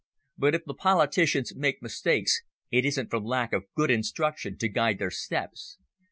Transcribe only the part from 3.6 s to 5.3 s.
good instruction to guide their